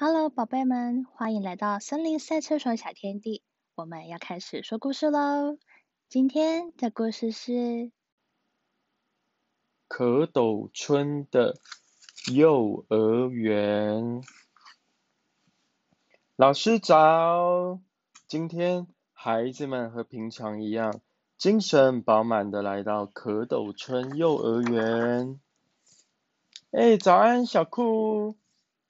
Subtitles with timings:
[0.00, 3.42] Hello，宝贝们，欢迎来到森林赛车手小天地。
[3.74, 5.58] 我们要开始说故事喽。
[6.08, 7.90] 今天的故事是
[9.88, 11.56] 蝌蚪村的
[12.32, 14.22] 幼儿园。
[16.36, 17.80] 老师早，
[18.28, 21.00] 今天孩子们和平常一样，
[21.36, 25.40] 精神饱满的来到蝌蚪村幼儿园。
[26.70, 28.36] 哎，早安，小酷。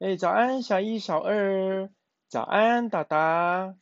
[0.00, 1.88] 哎，早安，小一、小二，
[2.26, 3.76] 早安，达达。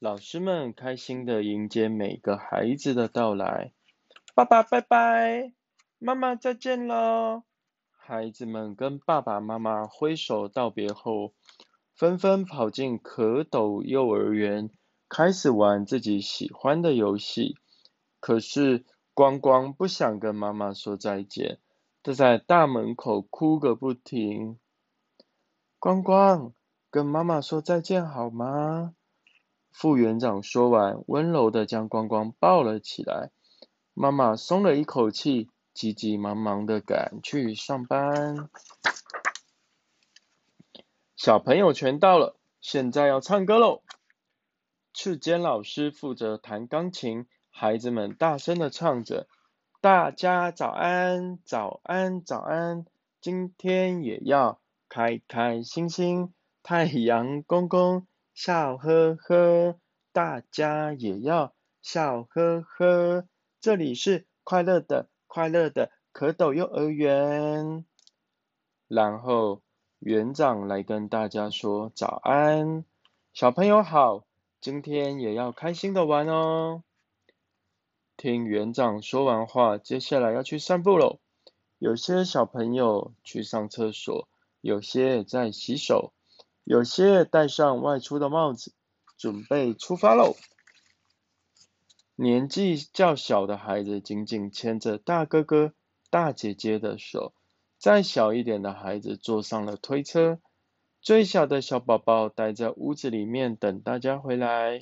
[0.00, 3.72] 老师们开心的迎接每个孩子的到来。
[4.34, 5.52] 爸爸拜拜，
[6.00, 7.44] 妈妈再见喽。
[7.92, 11.34] 孩子们跟爸爸妈妈挥手道别后，
[11.94, 14.70] 纷纷跑进蝌蚪幼儿园，
[15.08, 17.54] 开始玩自己喜欢的游戏。
[18.18, 18.84] 可是
[19.14, 21.60] 光光不想跟妈妈说再见，
[22.02, 24.58] 他在大门口哭个不停。
[25.80, 26.54] 光光，
[26.90, 28.94] 跟妈妈说再见好吗？
[29.70, 33.30] 副园长说完，温柔的将光光抱了起来。
[33.94, 38.50] 妈妈松了一口气，急急忙忙的赶去上班。
[41.14, 43.82] 小朋友全到了，现在要唱歌喽！
[44.92, 49.28] 赤间老师负责弹钢琴，孩子们大声的唱着
[49.80, 52.84] ：“大家早安，早安，早安，
[53.20, 54.58] 今天也要。”
[54.88, 59.78] 开开心心，太阳公公笑呵呵，
[60.12, 63.26] 大家也要笑呵呵。
[63.60, 67.84] 这里是快乐的快乐的蝌蚪幼儿园。
[68.86, 69.60] 然后
[69.98, 72.84] 园长来跟大家说早安，
[73.34, 74.24] 小朋友好，
[74.60, 76.82] 今天也要开心的玩哦。
[78.16, 81.18] 听园长说完话，接下来要去散步喽。
[81.78, 84.26] 有些小朋友去上厕所。
[84.68, 86.12] 有些在洗手，
[86.62, 88.74] 有些戴上外出的帽子，
[89.16, 90.36] 准备出发喽。
[92.16, 95.72] 年纪较小的孩子紧紧牵着大哥哥、
[96.10, 97.32] 大姐姐的手，
[97.78, 100.38] 再小一点的孩子坐上了推车，
[101.00, 104.80] 最小的小宝宝待在屋子里面等大家回来。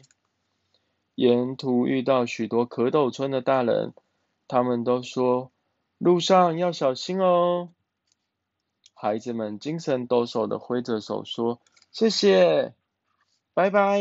[1.15, 3.95] 沿途遇到许多蝌蚪村的大人，
[4.49, 5.53] 他们都说
[5.97, 7.69] 路上要小心哦。
[8.99, 11.61] 孩子们精神抖擞的挥着手说
[11.93, 12.73] ：“谢谢，
[13.53, 14.01] 拜拜。”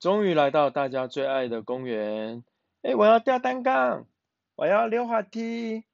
[0.00, 2.42] 终于来到大家最爱的公园。
[2.82, 4.06] 哎，我要吊单杠，
[4.56, 5.84] 我要溜滑梯。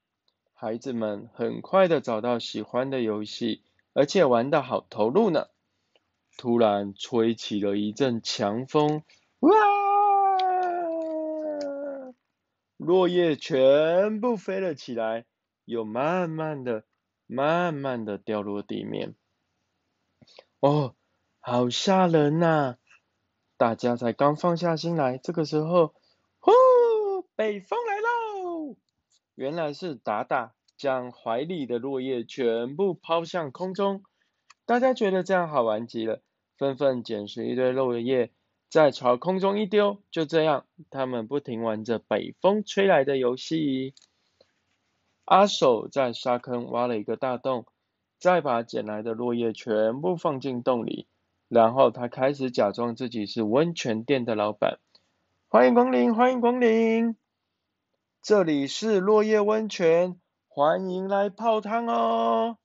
[0.55, 3.63] 孩子们很快的找到喜欢的游戏，
[3.93, 5.49] 而且玩的好投入呢。
[6.39, 9.03] 突然吹起了一阵强风，
[9.41, 9.51] 哇！
[12.79, 15.27] 落叶全部飞了起来。
[15.71, 16.83] 又慢慢的、
[17.27, 19.15] 慢慢的掉落地面，
[20.59, 20.97] 哦，
[21.39, 22.77] 好吓人呐！
[23.57, 25.95] 大家才刚放下心来，这个时候，
[26.41, 26.51] 呼，
[27.37, 28.77] 北风来喽！
[29.37, 34.03] 原来是达达将怀里的落叶全部抛向空中，
[34.67, 36.21] 大家觉得这样好玩极了，
[36.59, 38.33] 纷纷捡拾一堆落叶，
[38.69, 43.95] 再朝空中一丢，就这样，他们不停玩着北风吹来的游戏。
[45.31, 47.65] 阿手在沙坑挖了一个大洞，
[48.19, 51.07] 再把捡来的落叶全部放进洞里，
[51.47, 54.81] 然后他开始假装自己是温泉店的老板。
[55.47, 57.15] 欢迎光临，欢迎光临，
[58.21, 60.19] 这里是落叶温泉，
[60.49, 62.57] 欢迎来泡汤哦。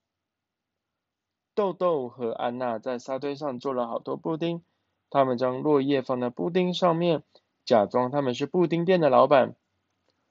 [1.54, 4.64] 豆豆和安娜在沙堆上做了好多布丁，
[5.08, 7.22] 他们将落叶放在布丁上面，
[7.64, 9.54] 假装他们是布丁店的老板。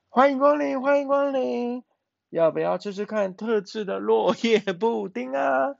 [0.10, 1.82] 欢迎光临，欢迎光临。
[2.30, 5.76] 要不要吃吃看特制的落叶布丁啊？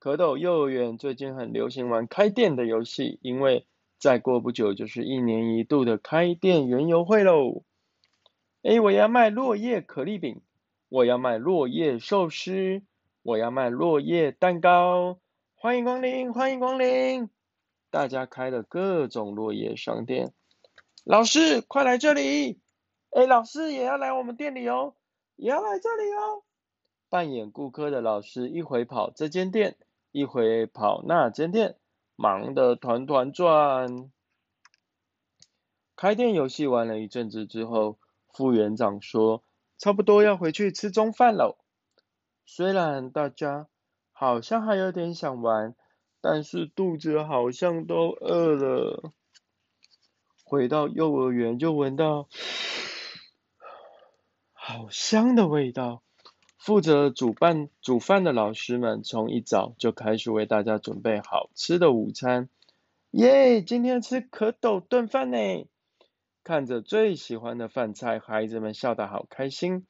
[0.00, 3.66] 蝌蚪幼儿园最近很流行玩开店的游戏，因为
[3.98, 7.64] 再过不久就是一年一度的开店园游会喽。
[8.62, 10.40] 哎，我要卖落叶可丽饼，
[10.88, 12.82] 我要卖落叶寿司，
[13.22, 15.18] 我要卖落叶蛋糕，
[15.56, 17.28] 欢迎光临，欢迎光临！
[17.90, 20.32] 大家开了各种落叶商店，
[21.04, 22.60] 老师快来这里！
[23.16, 24.92] 哎，老师也要来我们店里哦，
[25.36, 26.42] 也要来这里哦。
[27.08, 29.78] 扮演顾客的老师一回跑这间店，
[30.12, 31.78] 一回跑那间店，
[32.14, 34.10] 忙得团团转。
[35.96, 37.98] 开店游戏玩了一阵子之后，
[38.34, 39.42] 副园长说，
[39.78, 41.56] 差不多要回去吃中饭喽。
[42.44, 43.66] 虽然大家
[44.12, 45.74] 好像还有点想玩，
[46.20, 49.10] 但是肚子好像都饿了。
[50.44, 52.28] 回到幼儿园就闻到。
[54.68, 56.02] 好香的味道！
[56.58, 62.48] 负责煮饭煮饭的老师们从一早就开始为大家准备好吃的午餐。
[63.12, 65.68] 耶，今天吃蝌蚪炖饭呢！
[66.42, 69.86] 看着最喜欢的饭菜，孩子们笑得好开心。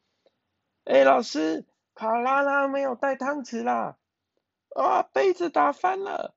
[0.85, 1.65] 哎，老师，
[1.95, 3.97] 卡拉拉没有带汤匙啦！
[4.75, 6.35] 啊，杯子打翻了。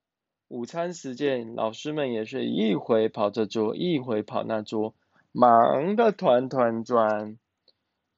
[0.47, 4.95] 午餐时间，老师们也是一回跑这桌，一回跑那桌，
[5.33, 7.37] 忙得团团转。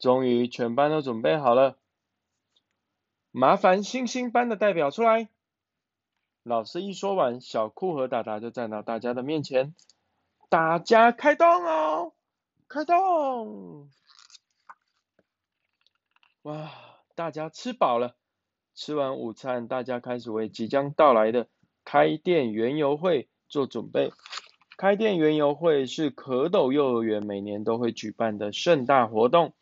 [0.01, 1.77] 终于，全班都准备好了。
[3.30, 5.30] 麻烦星星班的代表出来。
[6.42, 9.75] 老师一说完，小酷和达达就站到大家的面前。
[10.50, 12.13] 大家开动哦，
[12.68, 13.92] 开动！
[16.42, 16.71] 哇，
[17.13, 18.15] 大家吃饱了。
[18.74, 21.48] 吃完午餐，大家开始为即将到来的
[21.86, 24.12] 开店园游会做准备。
[24.77, 29.53] 开店园游会是蝌蚪幼儿园每年都会举办的盛大活动，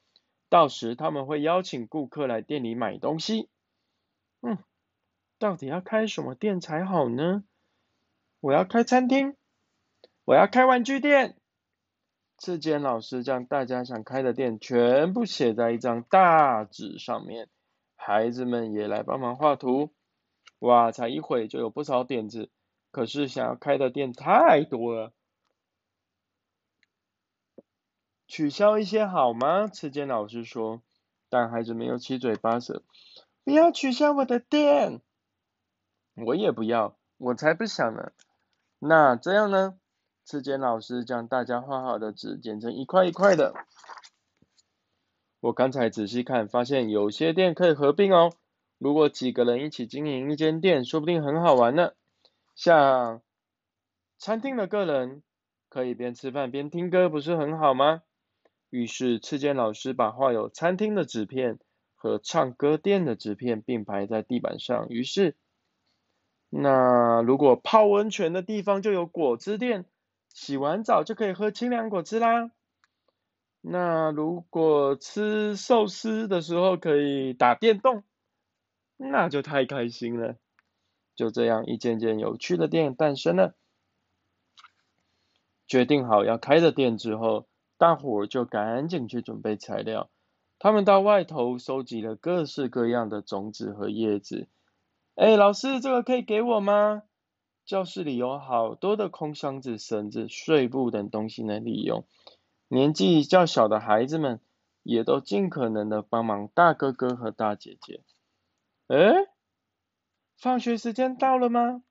[0.50, 3.50] 到时他们会邀请顾客来店里买东西。
[4.42, 4.58] 嗯。
[5.38, 7.46] 到底要开什么店才好呢？
[8.42, 9.38] 我要开餐厅，
[10.26, 11.38] 我要开玩具店。
[12.38, 17.48] 次间老师将大家想开的店全部写在一张大纸上面，
[17.96, 19.94] 孩子们也来帮忙画图。
[20.60, 22.50] 哇，才一会就有不少点子，
[22.92, 25.14] 可是想要开的店太多了，
[28.30, 29.68] 取消一些好吗？
[29.68, 30.84] 次间老师说，
[31.30, 32.84] 但孩子没有七嘴八舌，
[33.44, 35.02] 不要取消我的店。
[36.14, 38.12] 我也不要，我才不想呢。
[38.78, 39.80] 那这样呢？
[40.24, 43.56] 次间老师将大家画好的纸剪成一块一块的。
[45.40, 48.32] 我刚才仔细看，发现有些店可以合并哦。
[48.78, 51.94] 如果几个人一起经营一间店，说不定很好玩呢。
[52.54, 53.24] 像
[54.20, 55.24] 餐厅的个人
[55.68, 58.04] 可以边吃饭边听歌，不是很好吗？
[58.70, 61.60] 于是次间老师把画有餐厅的纸片
[61.96, 65.36] 和唱歌店的纸片并排在地板上，于是。
[66.52, 69.86] 那如果泡温泉的地方就有果汁店，
[70.30, 72.50] 洗完澡就可以喝清凉果汁啦。
[73.62, 78.04] 那如果吃寿司的时候可以打电动，
[78.98, 80.38] 那就太开心了。
[81.16, 83.54] 就这样，一件件有趣的店诞生了。
[85.68, 87.46] 决定好要开的店之后，
[87.80, 90.10] 大伙儿就赶紧去准备材料。
[90.60, 94.50] 他们到外头收集了各式各样的种子和叶子。
[95.16, 97.04] 哎，老师，这个可以给我吗？
[97.66, 102.04] 教室里有好多的空箱子、绳子、碎布等东西能利用。
[102.68, 104.42] 年纪较小的孩子们
[104.84, 108.02] 也都尽可能的帮忙大哥哥和大姐姐。
[108.88, 109.30] 哎，
[110.38, 111.82] 放学时间到了吗？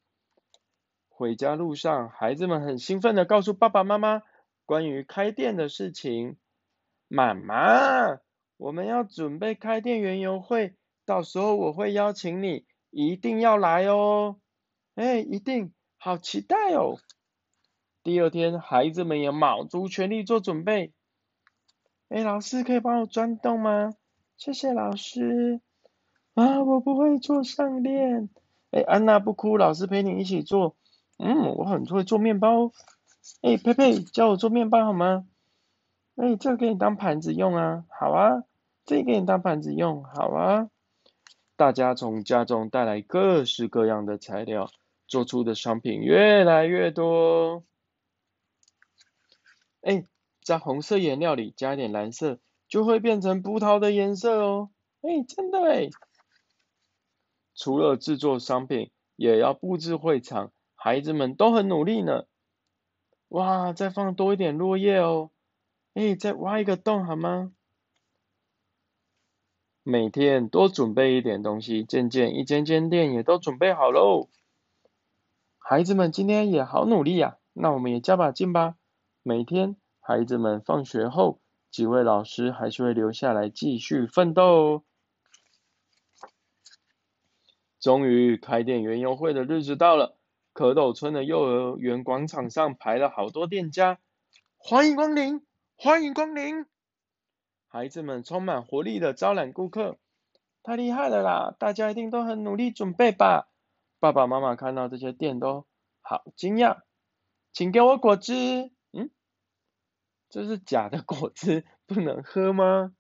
[1.09, 4.23] 回家路上，孩子们很兴奋的告诉爸爸妈妈
[4.69, 6.37] 关于开店的事情。
[7.09, 8.21] 妈妈，
[8.59, 10.75] 我们要准备开店园游会，
[11.07, 12.67] 到时候我会邀请你。
[12.91, 14.37] 一定要来哦！
[14.95, 16.99] 哎，一定，好期待哦！
[18.03, 20.93] 第二天，孩子们也卯足全力做准备。
[22.11, 23.95] 哎，老师可以帮我钻洞吗？
[24.37, 25.63] 谢谢老师。
[26.35, 28.29] 啊，我不会做项链。
[28.71, 30.77] 哎，安娜不哭，老师陪你一起做。
[31.17, 32.71] 嗯，我很会做面包。
[33.43, 35.27] 哎，佩佩教我做面包好吗？
[36.17, 38.45] 哎，这个给你当盘子用啊，好啊。
[38.85, 40.71] 这个给你当盘子用，好啊。
[41.57, 44.71] 大家从家中带来各式各样的材料，
[45.07, 47.65] 做出的商品越来越多。
[49.83, 50.05] 哎，
[50.43, 52.39] 在红色颜料里加点蓝色，
[52.69, 54.71] 就会变成葡萄的颜色哦。
[55.03, 55.91] 哎，真的哎。
[57.55, 62.25] 除了制作商品，也要布置会场，孩子们都很努力呢。
[63.29, 65.31] 哇，再放多一点落叶哦。
[65.95, 67.53] 哎，再挖一个洞好吗？
[69.83, 74.29] 每天多准备一点东西，渐渐一间间店也都准备好喽。
[75.57, 78.77] 孩子们今天也好努力呀，那我们也加把劲吧。
[79.23, 84.85] 每天孩子们放学后，几位老师还是会留下来继续奋斗。
[87.81, 90.18] 终于开店园游会的日子到了，
[90.59, 94.01] 蝌蚪村的幼儿园广场上排了好多店家，
[94.57, 95.47] 欢迎光临，
[95.77, 96.67] 欢迎光临。
[97.69, 99.99] 孩子们充满活力的招揽顾客，
[100.65, 101.55] 太厉害了啦！
[101.61, 103.49] 大家一定都很努力准备吧？
[104.01, 105.65] 爸爸妈妈看到这些店都
[106.01, 106.81] 好惊讶，
[107.53, 108.73] 请给我果汁。
[108.91, 109.11] 嗯，
[110.29, 112.97] 这是假的果汁，不能喝吗？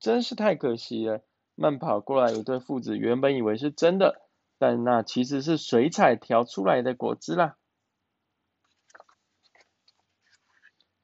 [0.00, 1.22] 真是太可惜了。
[1.54, 4.29] 慢跑过来一对父子，原本以为是真的，
[4.60, 7.56] 但那其实是水彩调出来的果汁啦。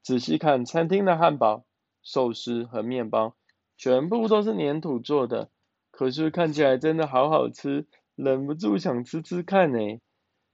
[0.01, 1.65] 仔细看餐厅的汉堡。
[2.03, 3.35] 寿司和面包
[3.75, 5.49] 全部都是粘土做的，
[5.91, 7.85] 可是看起来真的好好吃，
[8.15, 9.99] 忍不住想吃吃看呢。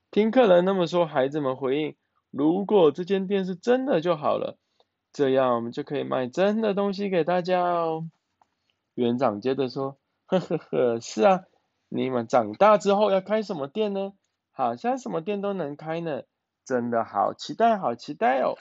[0.10, 1.96] 听客人那么说，孩子们回应：
[2.32, 4.58] 如果这间店是真的就好了，
[5.12, 8.10] 这样我们就可以卖真的东西给大家哦。
[8.96, 11.44] 园长接着说：呵呵呵，是啊，
[11.96, 14.14] 你们长大之后要开什么店呢？
[14.52, 16.24] 好像什么店都能开呢，
[16.66, 18.56] 真的好期待，好期待哦。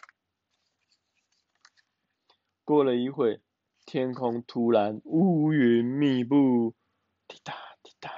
[2.62, 3.40] 过了一会，
[3.86, 6.74] 天空突然乌云密布，
[7.26, 8.10] 滴答滴答，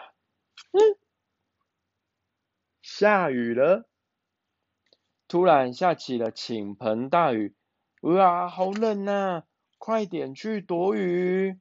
[0.72, 0.98] 嗯，
[2.82, 3.88] 下雨了。
[5.28, 7.54] 突然下起了倾盆大雨，
[8.00, 9.44] 哇，好冷呐！
[9.78, 11.60] 快点去躲雨！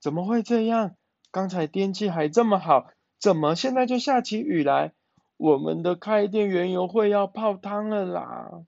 [0.00, 0.96] 怎么会这样？
[1.38, 2.90] 刚才天气还这么好，
[3.20, 4.92] 怎么现在就下起雨来？
[5.36, 8.64] 我们的开店园游会要泡汤了啦！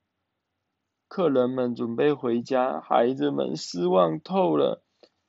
[1.08, 4.84] 客人们准备回家，孩子们失望透了。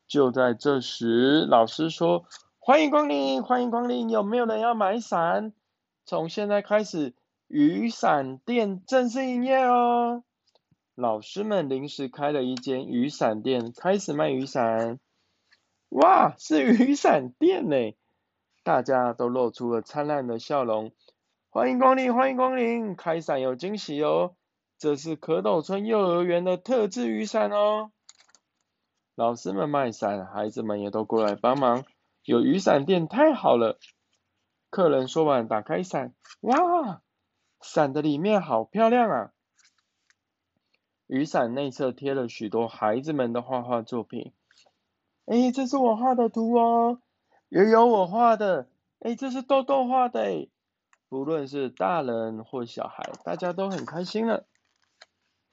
[0.07, 2.25] 就在这时，老师说
[2.61, 5.51] ：“欢迎光临，欢迎光临，有没有人要买伞？
[6.05, 7.15] 从现在开始，
[7.47, 10.23] 雨伞店正式营业哦！”
[10.93, 14.99] 老师们临时开了一间雨伞店，开始卖雨伞。
[15.91, 17.93] 哇，是雨伞店呢！
[18.63, 20.93] 大家都露出了灿烂的笑容。
[21.49, 24.37] 欢迎光临，欢迎光临，开伞有惊喜哦！
[24.77, 27.91] 这是蝌蚪村幼儿园的特制雨伞哦。
[29.15, 31.83] 老师们卖伞，孩子们也都过来帮忙。
[32.23, 33.77] 有雨伞店太好了。
[34.69, 37.01] 客人说完，打开伞，哇，
[37.59, 39.31] 伞的里面好漂亮啊！
[41.07, 44.31] 雨伞内侧贴了许多孩子们的画画作品。
[45.25, 46.99] 哎，这是我画的图哦，
[47.49, 48.67] 也有我画的。
[48.99, 50.47] 哎，这是豆豆画的哎。
[51.09, 54.45] 不论是大人或小孩，大家都很开心了。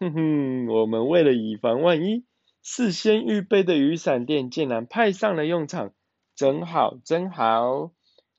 [0.00, 2.24] 哼哼，我们为了以防万一，
[2.62, 5.92] 事先预备的雨伞店竟然派上了用场，
[6.36, 7.92] 真好真好！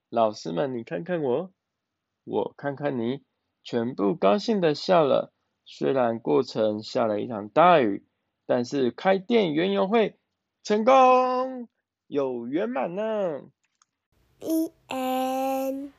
[0.09, 1.51] 老师们，你看看我，
[2.23, 3.23] 我看看你，
[3.63, 5.33] 全部高兴的笑了。
[5.65, 8.05] 虽然过程下了一场大雨，
[8.45, 10.18] 但是开店园游会
[10.63, 11.67] 成功，
[12.07, 13.41] 有圆满呢。
[14.39, 15.93] E N